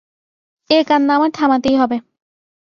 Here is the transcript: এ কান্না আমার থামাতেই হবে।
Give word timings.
এ 0.69 0.79
কান্না 0.87 1.11
আমার 1.15 1.31
থামাতেই 1.31 1.75
হবে। 1.75 1.97